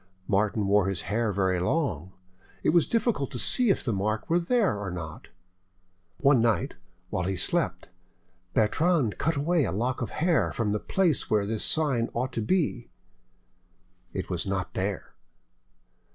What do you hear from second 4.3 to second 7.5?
there or not. One night, while he